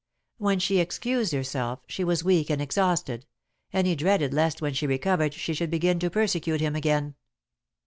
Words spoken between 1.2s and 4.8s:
herself, she was weak and exhausted, and he dreaded lest when